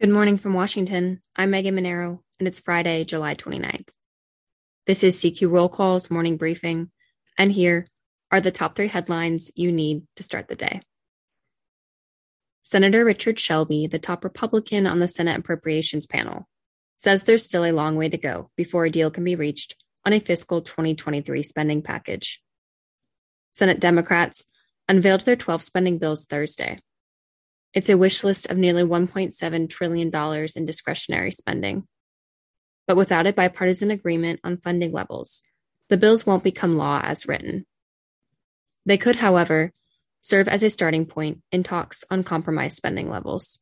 Good 0.00 0.10
morning 0.10 0.38
from 0.38 0.54
Washington. 0.54 1.22
I'm 1.34 1.50
Megan 1.50 1.74
Mineiro, 1.74 2.20
and 2.38 2.46
it's 2.46 2.60
Friday, 2.60 3.02
July 3.02 3.34
29th. 3.34 3.88
This 4.86 5.02
is 5.02 5.16
CQ 5.16 5.50
Roll 5.50 5.68
Call's 5.68 6.08
morning 6.08 6.36
briefing, 6.36 6.92
and 7.36 7.50
here 7.50 7.84
are 8.30 8.40
the 8.40 8.52
top 8.52 8.76
three 8.76 8.86
headlines 8.86 9.50
you 9.56 9.72
need 9.72 10.04
to 10.14 10.22
start 10.22 10.46
the 10.46 10.54
day. 10.54 10.82
Senator 12.62 13.04
Richard 13.04 13.40
Shelby, 13.40 13.88
the 13.88 13.98
top 13.98 14.22
Republican 14.22 14.86
on 14.86 15.00
the 15.00 15.08
Senate 15.08 15.40
Appropriations 15.40 16.06
panel, 16.06 16.46
says 16.96 17.24
there's 17.24 17.44
still 17.44 17.64
a 17.64 17.72
long 17.72 17.96
way 17.96 18.08
to 18.08 18.18
go 18.18 18.52
before 18.56 18.84
a 18.84 18.90
deal 18.90 19.10
can 19.10 19.24
be 19.24 19.34
reached 19.34 19.74
on 20.06 20.12
a 20.12 20.20
fiscal 20.20 20.60
2023 20.60 21.42
spending 21.42 21.82
package. 21.82 22.40
Senate 23.50 23.80
Democrats 23.80 24.46
unveiled 24.88 25.22
their 25.22 25.34
12 25.34 25.60
spending 25.60 25.98
bills 25.98 26.24
Thursday 26.24 26.78
it's 27.78 27.88
a 27.88 27.96
wish 27.96 28.24
list 28.24 28.46
of 28.46 28.56
nearly 28.56 28.82
$1.7 28.82 29.68
trillion 29.68 30.48
in 30.56 30.64
discretionary 30.66 31.30
spending. 31.30 31.86
But 32.88 32.96
without 32.96 33.28
a 33.28 33.32
bipartisan 33.32 33.92
agreement 33.92 34.40
on 34.42 34.56
funding 34.56 34.90
levels, 34.90 35.44
the 35.88 35.96
bills 35.96 36.26
won't 36.26 36.42
become 36.42 36.76
law 36.76 37.00
as 37.00 37.28
written. 37.28 37.66
They 38.84 38.98
could, 38.98 39.14
however, 39.14 39.72
serve 40.22 40.48
as 40.48 40.64
a 40.64 40.70
starting 40.70 41.06
point 41.06 41.42
in 41.52 41.62
talks 41.62 42.02
on 42.10 42.24
compromise 42.24 42.74
spending 42.74 43.08
levels. 43.08 43.60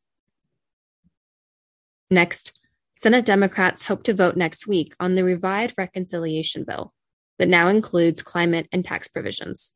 Next, 2.09 2.59
Senate 2.95 3.23
Democrats 3.23 3.85
hope 3.85 4.01
to 4.05 4.15
vote 4.15 4.35
next 4.35 4.65
week 4.65 4.95
on 4.99 5.13
the 5.13 5.23
revived 5.23 5.75
reconciliation 5.77 6.63
bill 6.63 6.91
that 7.37 7.49
now 7.49 7.67
includes 7.67 8.23
climate 8.23 8.67
and 8.71 8.83
tax 8.83 9.07
provisions. 9.07 9.75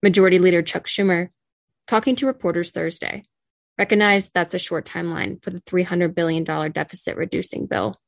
Majority 0.00 0.38
Leader 0.38 0.62
Chuck 0.62 0.86
Schumer 0.86 1.30
talking 1.86 2.16
to 2.16 2.26
reporters 2.26 2.70
Thursday, 2.70 3.22
recognized 3.78 4.32
that's 4.34 4.54
a 4.54 4.58
short 4.58 4.86
timeline 4.86 5.42
for 5.42 5.50
the 5.50 5.60
$300 5.62 6.14
billion 6.14 6.44
deficit 6.44 7.16
reducing 7.16 7.66
bill. 7.66 8.00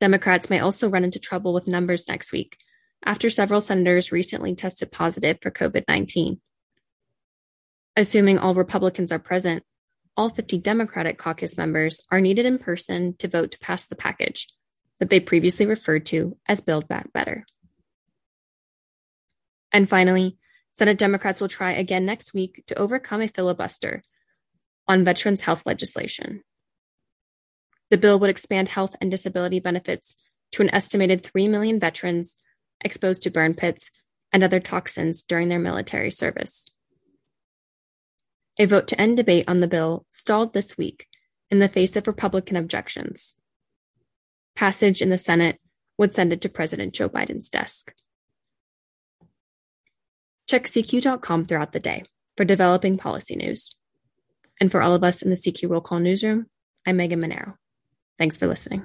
Democrats 0.00 0.50
may 0.50 0.58
also 0.58 0.88
run 0.88 1.04
into 1.04 1.18
trouble 1.18 1.54
with 1.54 1.68
numbers 1.68 2.06
next 2.08 2.32
week 2.32 2.58
after 3.04 3.30
several 3.30 3.60
senators 3.60 4.12
recently 4.12 4.54
tested 4.54 4.90
positive 4.90 5.38
for 5.40 5.50
COVID 5.50 5.84
19. 5.88 6.40
Assuming 7.96 8.38
all 8.38 8.54
Republicans 8.54 9.12
are 9.12 9.18
present, 9.18 9.62
all 10.16 10.28
50 10.28 10.58
Democratic 10.58 11.18
caucus 11.18 11.56
members 11.56 12.00
are 12.10 12.20
needed 12.20 12.46
in 12.46 12.58
person 12.58 13.16
to 13.18 13.28
vote 13.28 13.52
to 13.52 13.58
pass 13.58 13.86
the 13.86 13.96
package 13.96 14.48
that 14.98 15.10
they 15.10 15.20
previously 15.20 15.66
referred 15.66 16.06
to 16.06 16.36
as 16.46 16.60
Build 16.60 16.88
Back 16.88 17.12
Better. 17.12 17.44
And 19.72 19.88
finally, 19.88 20.38
Senate 20.74 20.98
Democrats 20.98 21.40
will 21.40 21.48
try 21.48 21.72
again 21.72 22.04
next 22.04 22.34
week 22.34 22.64
to 22.66 22.78
overcome 22.78 23.22
a 23.22 23.28
filibuster 23.28 24.02
on 24.88 25.04
veterans' 25.04 25.42
health 25.42 25.62
legislation. 25.64 26.42
The 27.90 27.96
bill 27.96 28.18
would 28.18 28.30
expand 28.30 28.68
health 28.68 28.96
and 29.00 29.10
disability 29.10 29.60
benefits 29.60 30.16
to 30.52 30.62
an 30.62 30.74
estimated 30.74 31.22
3 31.22 31.48
million 31.48 31.78
veterans 31.78 32.36
exposed 32.84 33.22
to 33.22 33.30
burn 33.30 33.54
pits 33.54 33.90
and 34.32 34.42
other 34.42 34.58
toxins 34.58 35.22
during 35.22 35.48
their 35.48 35.60
military 35.60 36.10
service. 36.10 36.68
A 38.58 38.66
vote 38.66 38.88
to 38.88 39.00
end 39.00 39.16
debate 39.16 39.44
on 39.46 39.58
the 39.58 39.68
bill 39.68 40.06
stalled 40.10 40.54
this 40.54 40.76
week 40.76 41.06
in 41.50 41.60
the 41.60 41.68
face 41.68 41.94
of 41.94 42.08
Republican 42.08 42.56
objections. 42.56 43.36
Passage 44.56 45.00
in 45.00 45.10
the 45.10 45.18
Senate 45.18 45.60
would 45.98 46.12
send 46.12 46.32
it 46.32 46.40
to 46.40 46.48
President 46.48 46.94
Joe 46.94 47.08
Biden's 47.08 47.48
desk. 47.48 47.92
Check 50.48 50.64
CQ.com 50.64 51.46
throughout 51.46 51.72
the 51.72 51.80
day 51.80 52.04
for 52.36 52.44
developing 52.44 52.98
policy 52.98 53.36
news. 53.36 53.70
And 54.60 54.70
for 54.70 54.82
all 54.82 54.94
of 54.94 55.02
us 55.02 55.22
in 55.22 55.30
the 55.30 55.36
CQ 55.36 55.70
Roll 55.70 55.80
Call 55.80 56.00
newsroom, 56.00 56.46
I'm 56.86 56.96
Megan 56.96 57.20
Mineiro. 57.20 57.56
Thanks 58.18 58.36
for 58.36 58.46
listening. 58.46 58.84